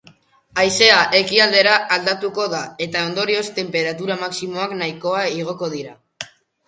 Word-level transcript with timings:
Haizea 0.61 1.01
ekialdera 1.17 1.75
aldatuko 1.97 2.47
da 2.53 2.61
eta 2.87 3.03
ondorioz, 3.09 3.45
tenperatura 3.59 4.17
maximoak 4.23 4.75
nahikoa 4.81 5.23
igoko 5.43 5.71
dira. 5.77 5.95